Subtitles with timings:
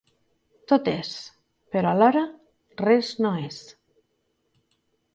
[0.71, 1.11] Tot és,
[1.77, 2.25] però, alhora,
[2.85, 3.63] res no és.